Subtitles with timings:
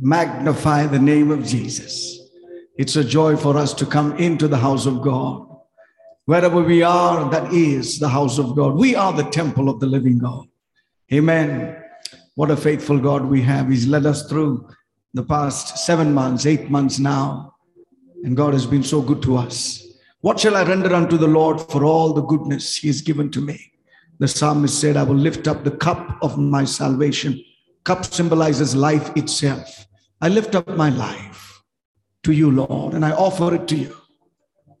[0.00, 2.20] magnify the name of Jesus.
[2.76, 5.46] It's a joy for us to come into the house of God.
[6.26, 8.74] Wherever we are, that is the house of God.
[8.74, 10.46] We are the temple of the living God.
[11.12, 11.76] Amen.
[12.34, 13.68] What a faithful God we have.
[13.68, 14.68] He's led us through
[15.12, 17.54] the past seven months, eight months now.
[18.24, 19.86] And God has been so good to us.
[20.22, 23.40] What shall I render unto the Lord for all the goodness he has given to
[23.40, 23.72] me?
[24.18, 27.44] The psalmist said, I will lift up the cup of my salvation.
[27.84, 29.86] Cup symbolizes life itself.
[30.20, 31.62] I lift up my life
[32.22, 33.94] to you, Lord, and I offer it to you.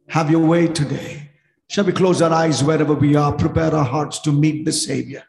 [0.08, 1.30] Have your way today.
[1.68, 5.24] Shall we close our eyes wherever we are, prepare our hearts to meet the Savior?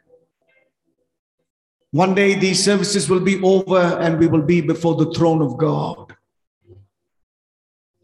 [1.92, 5.58] One day these services will be over and we will be before the throne of
[5.58, 6.16] God.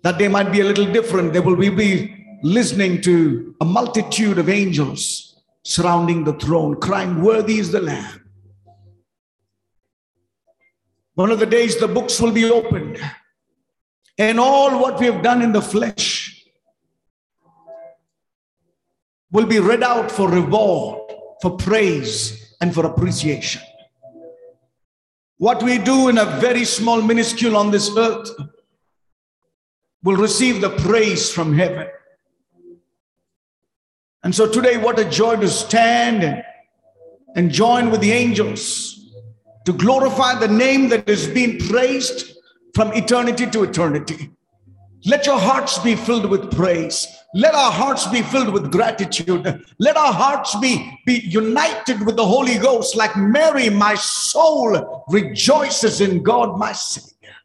[0.01, 1.33] That day might be a little different.
[1.33, 7.71] There will be listening to a multitude of angels surrounding the throne, crying, Worthy is
[7.71, 8.20] the Lamb.
[11.21, 12.99] One of the days the books will be opened,
[14.17, 16.47] and all what we have done in the flesh
[19.31, 23.61] will be read out for reward, for praise, and for appreciation.
[25.37, 28.31] What we do in a very small minuscule on this earth
[30.01, 31.87] will receive the praise from heaven.
[34.23, 36.43] And so today, what a joy to stand
[37.35, 39.00] and join with the angels
[39.65, 42.37] to glorify the name that is being praised
[42.73, 44.31] from eternity to eternity.
[45.05, 47.07] Let your hearts be filled with praise.
[47.33, 49.65] Let our hearts be filled with gratitude.
[49.79, 52.95] Let our hearts be, be united with the Holy Ghost.
[52.95, 57.35] Like Mary, my soul rejoices in God, my Savior.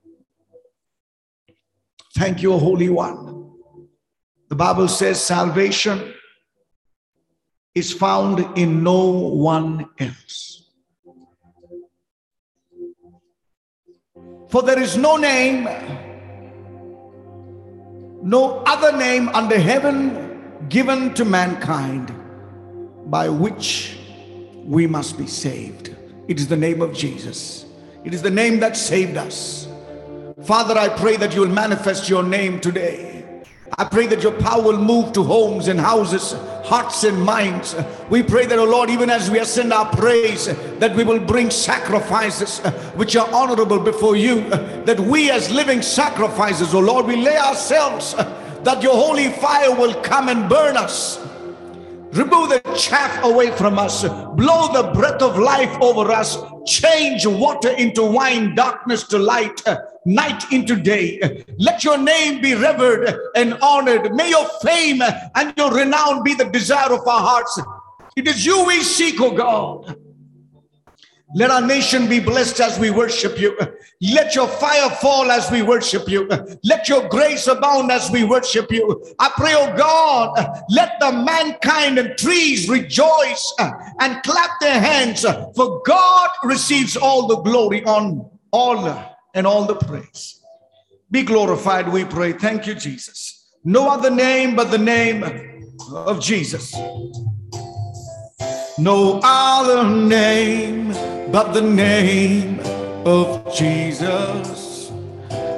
[2.16, 3.52] Thank you, Holy One.
[4.48, 6.14] The Bible says salvation
[7.74, 10.55] is found in no one else.
[14.56, 15.68] For there is no name
[18.22, 22.10] no other name under heaven given to mankind
[23.04, 23.98] by which
[24.64, 25.94] we must be saved.
[26.26, 27.66] It is the name of Jesus.
[28.02, 29.68] It is the name that saved us.
[30.44, 33.15] Father, I pray that you will manifest your name today.
[33.78, 36.32] I pray that your power will move to homes and houses,
[36.64, 37.74] hearts and minds.
[38.08, 40.46] We pray that, oh Lord, even as we ascend our praise,
[40.78, 45.50] that we will bring sacrifices uh, which are honorable before you, uh, that we as
[45.50, 50.48] living sacrifices, oh Lord, we lay ourselves, uh, that your holy fire will come and
[50.48, 51.18] burn us.
[52.12, 54.02] Remove the chaff away from us.
[54.02, 56.38] Blow the breath of life over us.
[56.66, 59.62] Change water into wine, darkness to light
[60.06, 61.44] night into day.
[61.58, 64.14] Let your name be revered and honored.
[64.14, 65.02] May your fame
[65.34, 67.60] and your renown be the desire of our hearts.
[68.16, 69.96] It is you we seek, O oh God.
[71.34, 73.58] Let our nation be blessed as we worship you.
[74.00, 76.28] Let your fire fall as we worship you.
[76.62, 79.04] Let your grace abound as we worship you.
[79.18, 85.82] I pray, oh God, let the mankind and trees rejoice and clap their hands, for
[85.84, 90.40] God receives all the glory on all and all the praise.
[91.10, 92.32] Be glorified, we pray.
[92.32, 93.52] Thank you, Jesus.
[93.62, 95.22] No other name but the name
[95.92, 96.74] of Jesus.
[98.78, 100.92] No other name
[101.30, 102.60] but the name
[103.04, 104.90] of Jesus.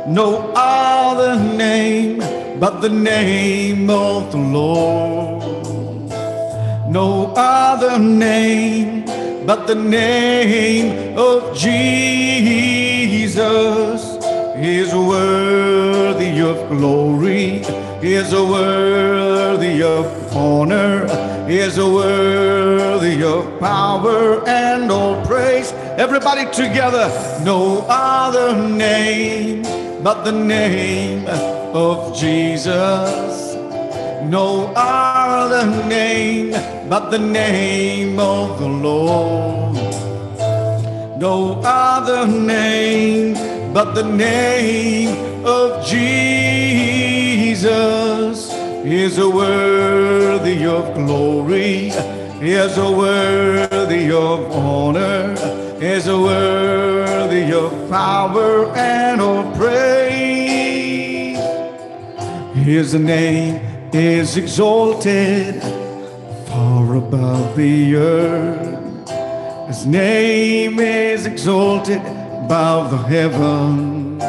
[0.06, 2.19] No other name
[2.59, 6.10] but the name of the Lord.
[6.91, 9.05] No other name
[9.48, 13.34] but the name of Jesus
[14.59, 17.62] is worthy of glory,
[18.03, 20.04] is worthy of
[20.36, 21.06] honor,
[21.48, 25.72] is worthy of power and all praise.
[25.97, 27.09] Everybody together,
[27.42, 29.62] no other name
[30.03, 31.26] but the name
[31.75, 33.54] of Jesus.
[34.25, 36.53] No other name
[36.88, 39.75] but the name of the Lord.
[41.21, 43.34] No other name
[43.75, 47.60] but the name of Jesus
[48.84, 51.89] is worthy of glory,
[52.41, 55.34] is worthy of honor,
[55.83, 61.36] is worthy of power and of praise.
[62.54, 63.60] His name
[63.92, 65.78] is exalted
[66.59, 69.09] far above the earth.
[69.69, 72.03] His name is exalted
[72.45, 74.25] above the heavens.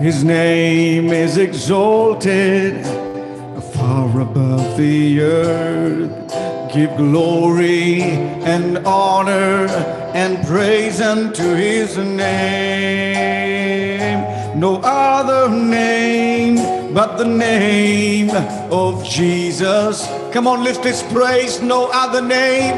[0.00, 2.86] His name is exalted
[3.74, 6.10] far above the earth.
[6.72, 8.00] Give glory
[8.54, 9.66] and honor
[10.22, 13.38] and praise unto his name.
[14.58, 16.37] No other name
[16.94, 18.30] but the name
[18.70, 20.06] of Jesus.
[20.32, 21.60] Come on, lift this praise.
[21.60, 22.76] No other name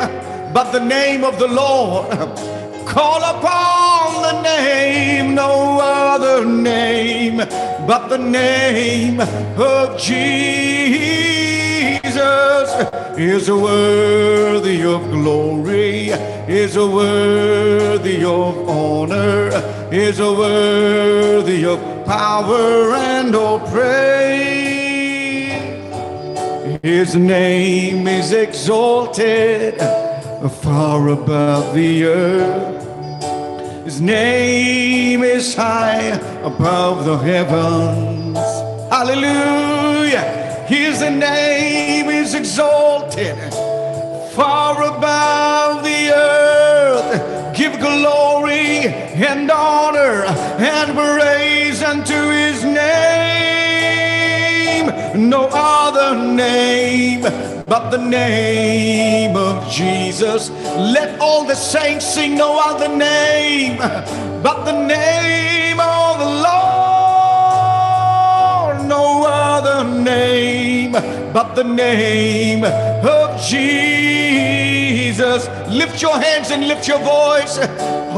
[0.53, 2.11] but the name of the Lord.
[2.87, 7.37] Call upon the name, no other name
[7.87, 10.21] but the name of Jesus
[13.17, 16.09] is a worthy of glory,
[16.49, 19.51] is a worthy of honor,
[19.93, 24.03] is a worthy of power and all praise.
[26.83, 29.79] His name is exalted
[30.65, 33.85] far above the earth.
[33.85, 38.39] His name is high above the heavens.
[38.91, 40.27] Hallelujah.
[40.67, 43.39] His name is exalted
[44.35, 47.57] far above the earth.
[47.57, 48.89] Give glory
[49.29, 50.25] and honor
[50.59, 52.81] and praise unto his name.
[55.29, 57.21] No other name
[57.67, 60.49] but the name of Jesus.
[60.51, 63.77] Let all the saints sing no other name
[64.43, 66.71] but the name of the Lord.
[68.89, 75.49] No other name but the name of Jesus.
[75.69, 77.59] Lift your hands and lift your voice.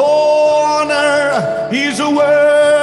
[0.00, 2.81] Honor, He's worthy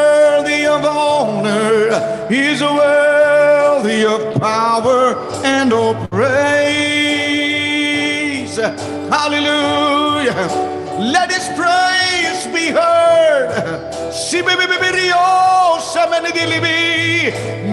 [0.69, 2.27] of honor.
[2.30, 6.69] He's worthy of power and of praise.
[8.57, 10.48] Hallelujah.
[11.00, 13.10] Let his praise be heard.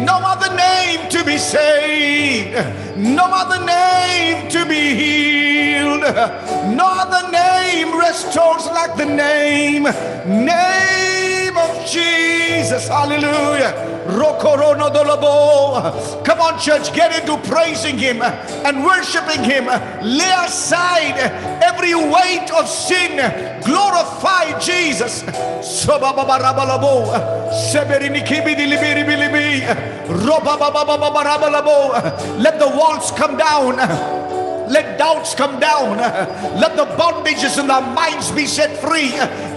[0.06, 2.54] No other name to be saved,
[2.96, 9.84] no other name to be healed, no other name restores like the name,
[10.44, 11.25] name
[11.86, 12.88] Jesus.
[12.88, 13.96] Hallelujah.
[16.24, 19.66] Come on, church, get into praising Him and worshiping Him.
[19.66, 21.18] Lay aside
[21.62, 23.16] every weight of sin.
[23.64, 25.24] Glorify Jesus.
[32.38, 34.36] Let the walls come down.
[34.68, 35.98] Let doubts come down.
[36.58, 39.10] Let the bondages in our minds be set free.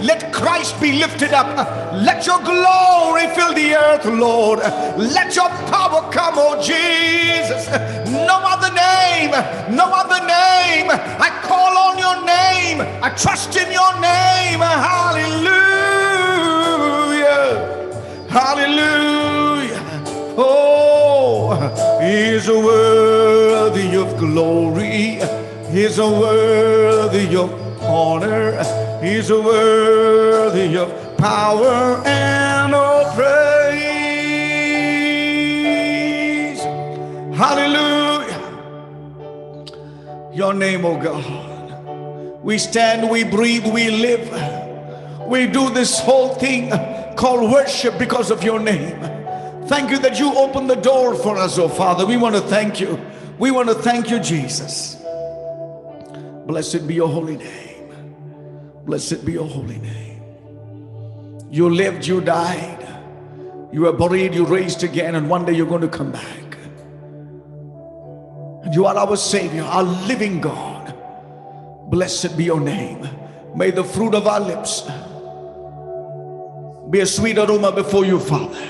[0.06, 1.56] Let Christ be lifted up.
[1.92, 4.60] Let your glory fill the earth, Lord.
[4.60, 7.66] Let your power come, oh Jesus.
[8.10, 9.30] No other name,
[9.74, 10.90] no other name.
[10.90, 12.80] I call on your name.
[13.02, 14.60] I trust in your name.
[14.60, 15.70] Hallelujah.
[18.28, 19.80] Hallelujah.
[20.36, 21.56] Oh,
[22.00, 22.48] He's
[23.60, 25.20] worthy of glory.
[25.70, 27.52] He's worthy of
[27.82, 28.52] honor.
[29.02, 33.40] He's worthy of power and of praise.
[37.36, 38.40] Hallelujah.
[40.32, 42.42] Your name, oh God.
[42.42, 44.26] We stand, we breathe, we live.
[45.28, 46.70] We do this whole thing
[47.14, 48.98] called worship because of your name.
[49.66, 52.06] Thank you that you opened the door for us, oh Father.
[52.06, 52.98] We want to thank you.
[53.40, 54.96] We want to thank you, Jesus.
[56.46, 57.90] Blessed be your holy name.
[58.84, 60.22] Blessed be your holy name.
[61.50, 62.86] You lived, you died,
[63.72, 66.58] you were buried, you raised again, and one day you're going to come back.
[68.62, 70.94] And you are our Savior, our living God.
[71.88, 73.08] Blessed be your name.
[73.56, 74.82] May the fruit of our lips
[76.90, 78.66] be a sweet aroma before you, Father.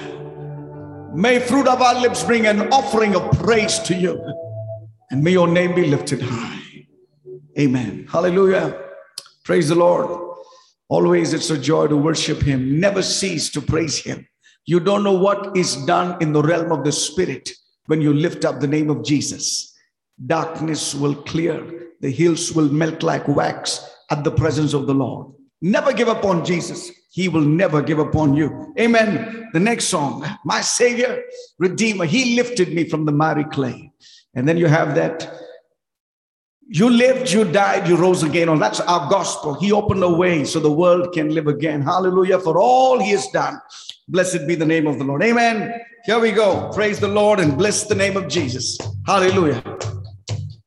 [1.12, 4.46] May fruit of our lips bring an offering of praise to you.
[5.10, 6.86] And may your name be lifted high.
[7.58, 8.06] Amen.
[8.08, 8.80] Hallelujah.
[9.44, 10.36] Praise the Lord.
[10.88, 12.80] Always it's a joy to worship him.
[12.80, 14.26] Never cease to praise him.
[14.66, 17.50] You don't know what is done in the realm of the spirit
[17.86, 19.76] when you lift up the name of Jesus.
[20.26, 21.90] Darkness will clear.
[22.00, 25.32] The hills will melt like wax at the presence of the Lord.
[25.60, 26.90] Never give up on Jesus.
[27.10, 28.72] He will never give up on you.
[28.78, 29.48] Amen.
[29.52, 31.22] The next song, My Savior,
[31.58, 33.92] Redeemer, He lifted me from the miry clay.
[34.34, 35.36] And then you have that.
[36.72, 38.48] You lived, you died, you rose again.
[38.48, 39.54] Oh, that's our gospel.
[39.54, 41.82] He opened a way so the world can live again.
[41.82, 42.38] Hallelujah.
[42.38, 43.60] For all He has done.
[44.06, 45.22] Blessed be the name of the Lord.
[45.22, 45.74] Amen.
[46.04, 46.70] Here we go.
[46.72, 48.78] Praise the Lord and bless the name of Jesus.
[49.06, 49.62] Hallelujah.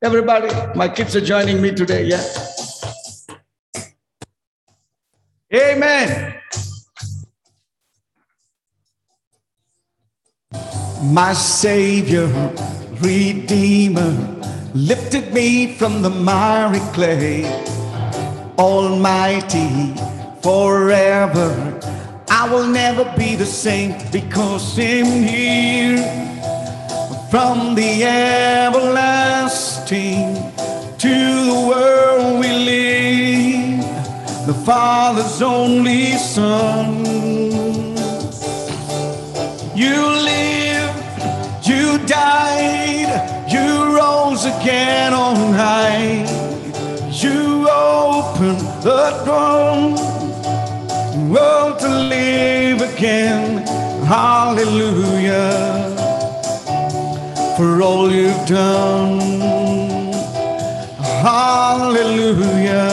[0.02, 2.04] Everybody, my kids are joining me today.
[2.04, 2.22] Yeah.
[5.54, 6.34] Amen.
[11.02, 12.26] My Savior,
[13.04, 14.16] Redeemer,
[14.72, 17.44] lifted me from the miry clay.
[18.58, 19.94] Almighty
[20.42, 21.78] forever.
[22.30, 25.98] I will never be the same because I'm here
[27.30, 28.04] from the
[28.64, 29.14] everlasting
[30.96, 31.14] to
[31.50, 33.84] the world we live,
[34.46, 37.04] the Father's only Son.
[39.76, 40.13] You
[45.12, 46.24] on high.
[47.10, 49.94] You open the door,
[51.30, 53.66] world to live again.
[54.04, 55.94] Hallelujah
[57.56, 59.20] for all you've done.
[61.24, 62.84] Hallelujah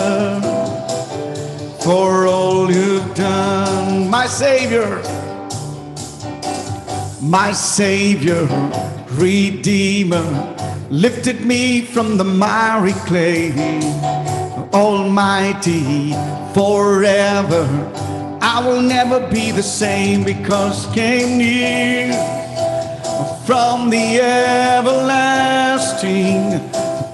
[1.83, 4.09] for all you've done.
[4.09, 5.01] My Savior,
[7.19, 8.47] my Savior,
[9.09, 10.23] Redeemer,
[10.91, 13.53] lifted me from the miry clay.
[14.73, 16.11] Almighty
[16.53, 17.65] forever.
[18.41, 22.11] I will never be the same because came near
[23.45, 24.19] from the
[24.79, 25.91] everlasting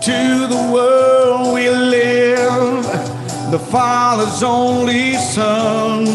[0.02, 2.84] to the world we live,
[3.52, 6.06] the Father's only Son.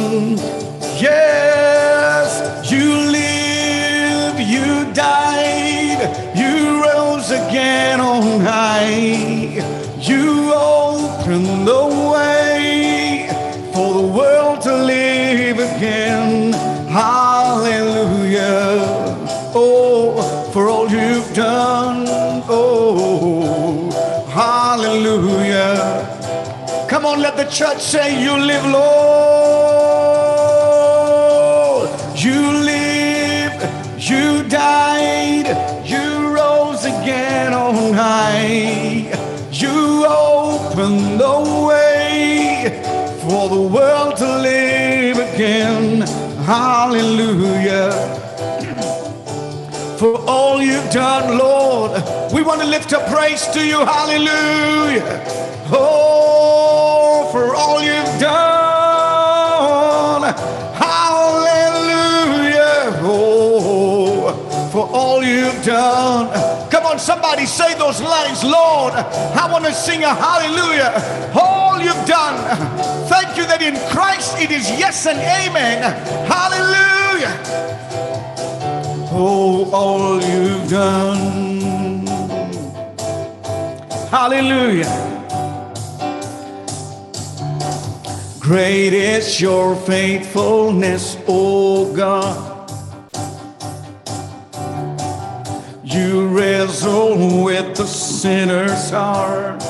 [1.01, 1.52] Yes,
[8.01, 9.61] on high.
[10.01, 13.29] You open the way
[13.73, 16.53] for the world to live again.
[16.89, 18.43] Hallelujah.
[19.55, 22.07] Oh, for all you've done.
[22.49, 23.91] Oh,
[24.29, 25.77] hallelujah.
[26.89, 29.32] Come on, let the church say, You live, Lord.
[43.43, 46.03] For the world to live again.
[46.47, 47.91] Hallelujah
[49.99, 51.93] for all you've done, Lord.
[52.33, 53.85] We want to lift up praise to you.
[53.85, 55.25] Hallelujah.
[55.73, 60.23] Oh, for all you've done.
[60.87, 62.65] Hallelujah.
[63.03, 66.71] Oh, for all you've done.
[66.71, 68.95] Come on, somebody say those lines, Lord.
[68.95, 71.31] I want to sing a hallelujah.
[71.35, 71.52] All you've
[72.07, 72.37] done.
[73.09, 75.83] Thank you that in Christ it is yes and amen.
[76.27, 77.35] Hallelujah.
[79.15, 82.07] Oh, all you've done.
[84.09, 85.13] Hallelujah.
[88.41, 92.51] Great is your faithfulness, oh God.
[95.85, 99.63] You wrestle with the sinner's heart.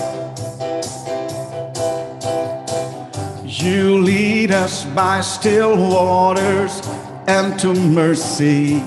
[3.62, 6.82] You lead us by still waters
[7.28, 8.82] and to mercy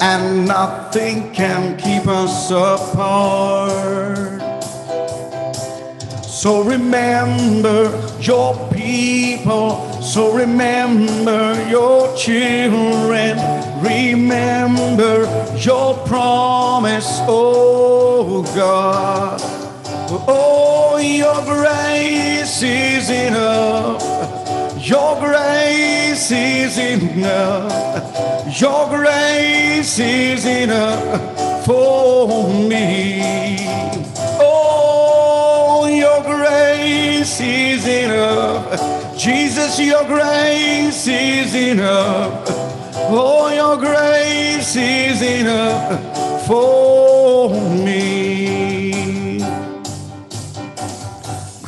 [0.00, 4.40] and nothing can keep us apart.
[6.24, 7.84] So remember
[8.18, 13.36] your people, so remember your children,
[13.82, 15.26] remember
[15.58, 19.40] your promise, oh God.
[20.28, 21.42] Oh, your
[22.44, 24.02] grace is enough.
[24.86, 28.60] Your grace is enough.
[28.60, 33.56] Your grace is enough for me.
[34.42, 39.16] Oh, your grace is enough.
[39.16, 42.44] Jesus, your grace is enough.
[43.08, 48.13] Oh, your grace is enough for me.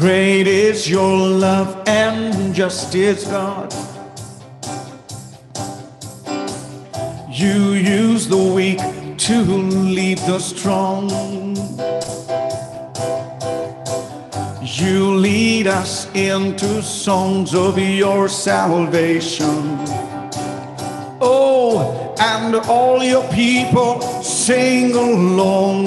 [0.06, 3.75] Great is your love and justice, God.
[7.28, 8.78] You use the weak
[9.26, 11.10] to lead the strong.
[14.62, 19.76] You lead us into songs of your salvation.
[21.20, 25.86] Oh, and all your people sing along.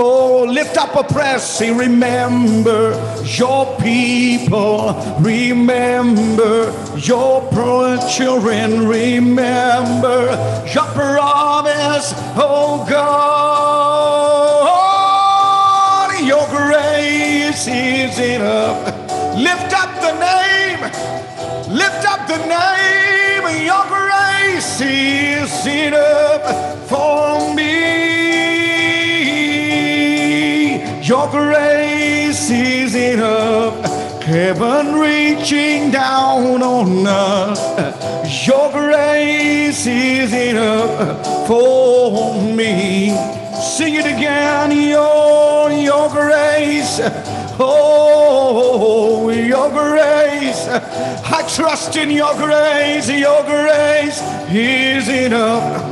[0.00, 2.92] Oh, lift up a prayer, say, remember
[3.24, 10.36] your people, remember your poor children, remember
[10.72, 13.08] your promise, oh God,
[16.24, 18.94] your grace is enough.
[19.36, 20.80] Lift up the name,
[21.76, 27.77] lift up the name, your grace is enough for me.
[31.08, 38.46] Your grace is enough, Heaven reaching down on us.
[38.46, 43.16] Your grace is enough for me.
[43.58, 44.70] Sing it again.
[44.70, 47.00] Your, your grace.
[47.58, 50.68] Oh, your grace.
[50.68, 53.08] I trust in your grace.
[53.08, 54.20] Your grace
[54.52, 55.88] is enough.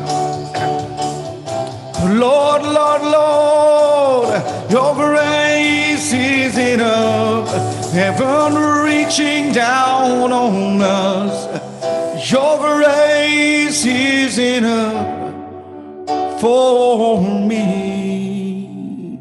[2.04, 7.48] Lord, Lord, Lord, your grace is enough.
[7.92, 8.54] Heaven
[8.84, 12.30] reaching down on us.
[12.30, 19.20] Your grace is enough for me.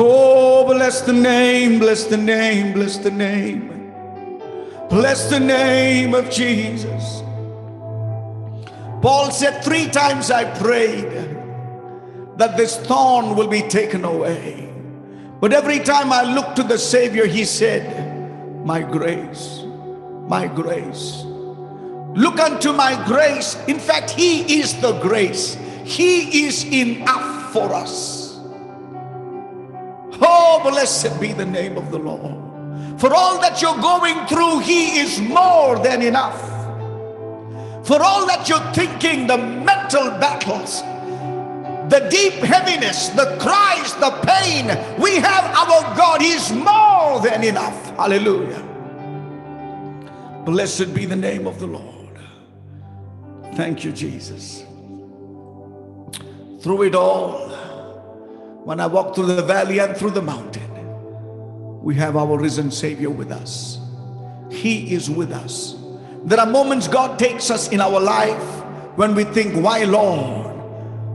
[0.00, 3.92] Oh, bless the name, bless the name, bless the name.
[4.88, 7.22] Bless the name of Jesus.
[9.02, 11.27] Paul said, Three times I prayed
[12.38, 14.72] that this thorn will be taken away.
[15.40, 19.62] But every time I looked to the Savior, He said, My grace,
[20.26, 21.22] my grace.
[22.14, 23.56] Look unto my grace.
[23.68, 25.54] In fact, He is the grace,
[25.84, 28.38] He is enough for us.
[30.20, 33.00] Oh, blessed be the name of the Lord.
[33.00, 36.58] For all that you're going through, He is more than enough
[37.88, 40.82] for all that you're thinking, the mental battles,
[41.88, 44.66] the deep heaviness, the cries, the pain,
[45.00, 46.20] we have our God.
[46.20, 47.96] He's more than enough.
[47.96, 48.64] Hallelujah.
[50.44, 52.18] Blessed be the name of the Lord.
[53.54, 54.64] Thank you, Jesus.
[56.60, 57.48] Through it all,
[58.64, 60.68] when I walk through the valley and through the mountain,
[61.82, 63.78] we have our risen Savior with us.
[64.50, 65.76] He is with us.
[66.24, 68.42] There are moments God takes us in our life
[68.96, 70.47] when we think, Why, Lord?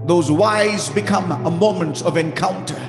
[0.05, 2.79] Those whys become a moment of encounter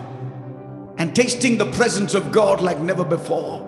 [0.99, 3.61] and tasting the presence of God like never before.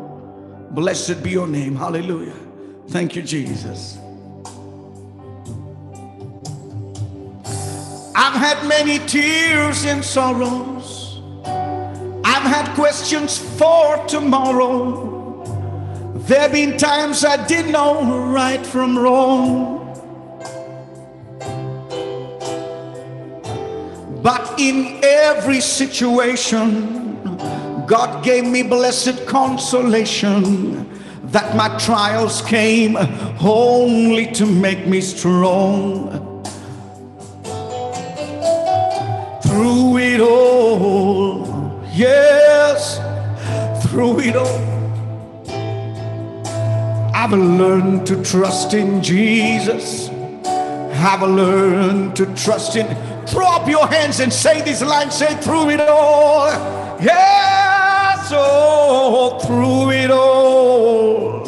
[0.70, 1.76] Blessed be your name.
[1.76, 2.34] Hallelujah.
[2.88, 3.98] Thank you, Jesus.
[8.18, 11.20] I've had many tears and sorrows.
[11.44, 15.14] I've had questions for tomorrow.
[16.26, 19.75] There have been times I didn't know right from wrong.
[24.26, 27.36] But in every situation,
[27.86, 30.90] God gave me blessed consolation
[31.26, 32.96] that my trials came
[33.40, 36.42] only to make me strong.
[39.44, 42.98] Through it all, yes,
[43.86, 44.66] through it all.
[47.14, 50.08] I've learned to trust in Jesus.
[50.44, 53.15] I've learned to trust in.
[53.26, 55.14] Throw up your hands and say these lines.
[55.14, 56.48] Say through it all.
[57.00, 61.46] Yes, oh, through it all.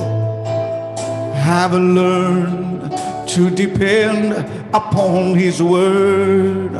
[1.34, 2.92] Have learned
[3.28, 4.32] to depend
[4.74, 6.72] upon His word.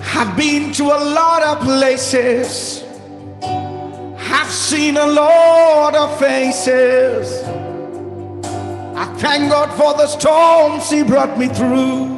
[0.00, 2.84] Have been to a lot of places
[4.36, 7.43] I've seen a lot of faces.
[8.96, 12.14] I thank God for the storms He brought me through.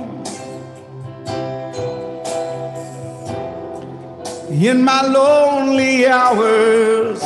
[4.50, 7.20] In my lonely hours,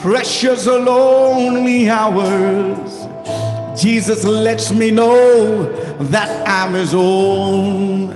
[0.00, 3.06] precious lonely hours,
[3.80, 5.64] Jesus lets me know
[6.04, 8.12] that I'm His own.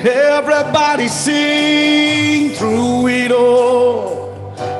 [0.00, 4.08] Everybody sing through it all.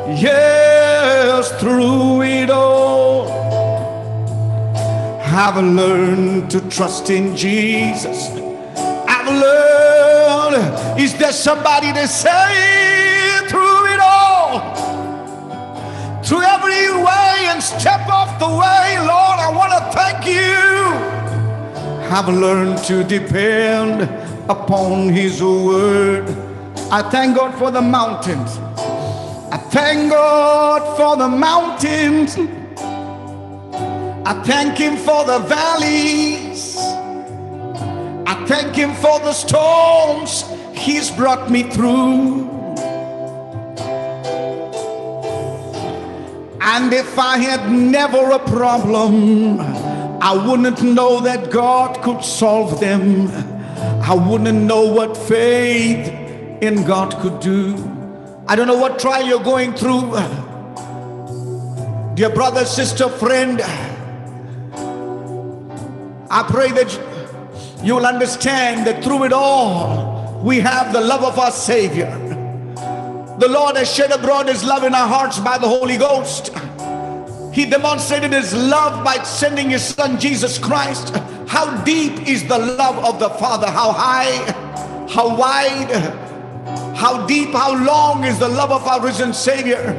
[0.08, 3.07] Yes, through it all,
[5.30, 8.30] I've learned to trust in Jesus.
[9.06, 10.98] I've learned.
[10.98, 14.60] Is there somebody to say through it all?
[16.24, 20.56] Through every way and step off the way, Lord, I want to thank you.
[22.10, 24.02] I've learned to depend
[24.48, 26.26] upon His word.
[26.90, 28.56] I thank God for the mountains.
[29.52, 32.57] I thank God for the mountains.
[34.28, 36.76] I thank Him for the valleys.
[38.26, 42.46] I thank Him for the storms He's brought me through.
[46.60, 49.60] And if I had never a problem,
[50.20, 53.30] I wouldn't know that God could solve them.
[54.02, 56.06] I wouldn't know what faith
[56.62, 57.76] in God could do.
[58.46, 60.12] I don't know what trial you're going through.
[62.14, 63.62] Dear brother, sister, friend,
[66.30, 71.38] I pray that you will understand that through it all, we have the love of
[71.38, 72.10] our Savior.
[73.38, 76.50] The Lord has shed abroad his love in our hearts by the Holy Ghost.
[77.52, 81.16] He demonstrated his love by sending his son Jesus Christ.
[81.46, 83.68] How deep is the love of the Father?
[83.70, 84.52] How high,
[85.08, 85.90] how wide,
[86.94, 89.94] how deep, how long is the love of our risen Savior?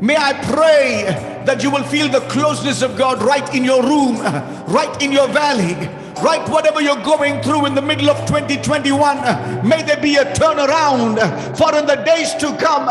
[0.00, 4.18] May I pray that you will feel the closeness of God right in your room,
[4.68, 5.74] right in your valley,
[6.22, 11.16] right whatever you're going through in the middle of 2021 may there be a turnaround
[11.56, 12.84] for in the days to come.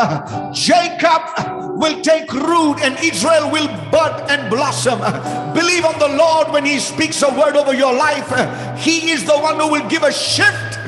[0.52, 4.98] Jacob will take root and israel will bud and blossom.
[5.54, 8.28] Believe on the lord when he speaks a word over your life.
[8.76, 10.78] He is the one who will give a shift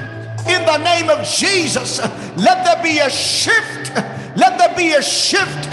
[0.48, 2.00] in the name of jesus.
[2.36, 3.94] Let there be a shift.
[4.36, 5.68] Let there be a shift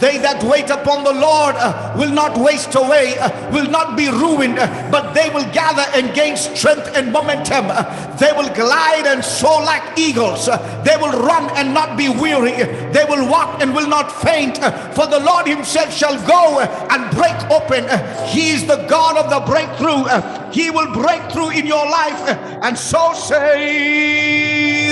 [0.00, 4.08] they that wait upon the Lord uh, will not waste away, uh, will not be
[4.08, 7.66] ruined, uh, but they will gather and gain strength and momentum.
[7.68, 10.48] Uh, they will glide and soar like eagles.
[10.48, 12.52] Uh, they will run and not be weary.
[12.92, 14.58] They will walk and will not faint.
[14.62, 17.84] Uh, for the Lord Himself shall go and break open.
[18.26, 20.04] He is the God of the breakthrough.
[20.50, 22.20] He will break through in your life.
[22.62, 24.89] And so say,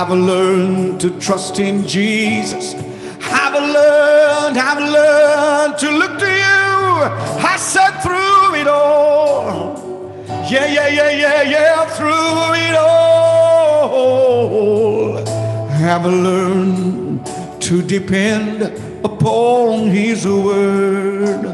[0.00, 2.72] Have learned to trust in Jesus.
[3.20, 7.04] Have learned, have learned to look to you.
[7.44, 9.76] I said through it all.
[10.50, 13.98] Yeah, yeah, yeah, yeah, yeah, through it all.
[15.68, 17.26] Have learned
[17.60, 18.62] to depend
[19.04, 21.44] upon His word.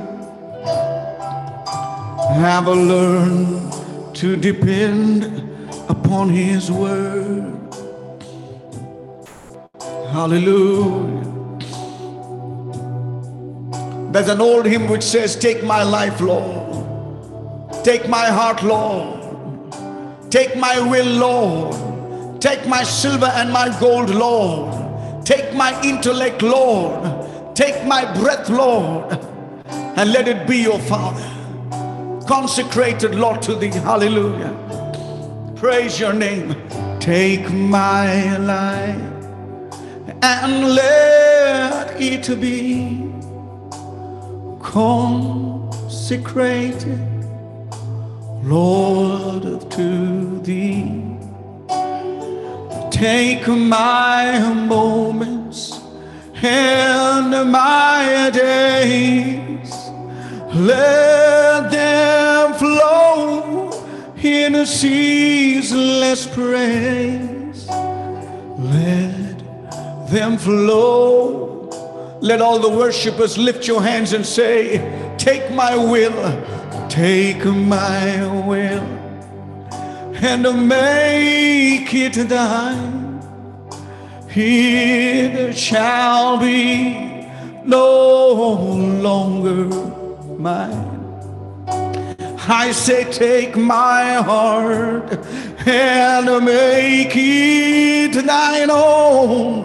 [2.30, 3.72] Have learned
[4.14, 5.24] to depend
[5.88, 7.55] upon His word.
[10.16, 11.24] Hallelujah.
[14.12, 17.84] There's an old hymn which says, Take my life, Lord.
[17.84, 19.20] Take my heart, Lord.
[20.30, 22.40] Take my will, Lord.
[22.40, 25.26] Take my silver and my gold, Lord.
[25.26, 27.54] Take my intellect, Lord.
[27.54, 29.12] Take my breath, Lord.
[29.98, 31.30] And let it be your Father
[32.26, 33.68] consecrated, Lord, to thee.
[33.68, 34.54] Hallelujah.
[35.56, 36.56] Praise your name.
[37.00, 39.15] Take my life
[40.22, 43.12] and let it be
[44.62, 45.70] consecrated,
[48.42, 51.02] Lord, to thee.
[52.90, 55.80] Take my moments
[56.42, 59.56] and my days
[60.56, 63.70] let them flow
[64.16, 67.66] in a ceaseless praise.
[67.68, 69.42] Let
[70.10, 72.18] them flow.
[72.20, 74.78] Let all the worshipers lift your hands and say,
[75.18, 78.82] Take my will, take my will,
[80.22, 83.20] and make it thine.
[84.38, 87.06] It shall be
[87.64, 88.32] no
[89.00, 89.64] longer
[90.38, 90.96] mine.
[92.48, 95.10] I say, take my heart
[95.66, 99.64] and make it thine own.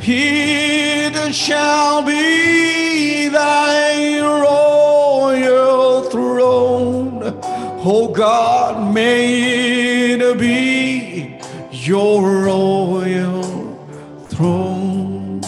[0.00, 7.38] It shall be thy royal throne.
[7.84, 11.38] Oh God, may it be
[11.70, 13.42] your royal
[14.28, 15.42] throne.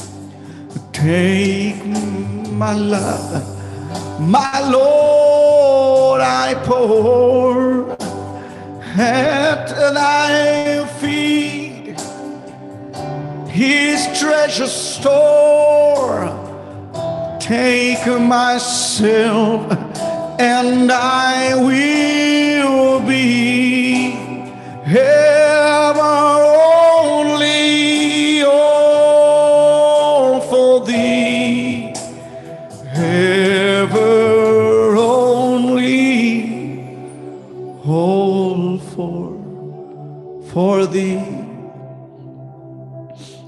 [0.93, 3.61] Take my love
[4.21, 7.60] my Lord, I pour
[8.99, 11.99] at thy feet
[13.49, 16.29] his treasure store.
[17.41, 19.71] Take myself
[20.41, 22.20] and I will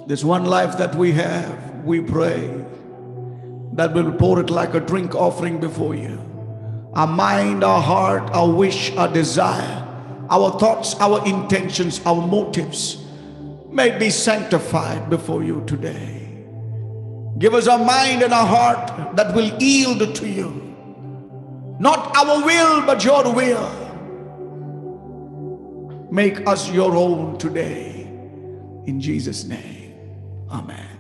[0.07, 2.65] This one life that we have, we pray
[3.75, 6.21] that we'll pour it like a drink offering before you.
[6.95, 9.87] Our mind, our heart, our wish, our desire,
[10.29, 13.05] our thoughts, our intentions, our motives
[13.71, 16.45] may be sanctified before you today.
[17.39, 20.59] Give us a mind and a heart that will yield to you.
[21.79, 23.79] Not our will, but your will.
[26.11, 28.03] Make us your own today.
[28.85, 29.82] In Jesus' name.
[30.53, 30.92] Amen.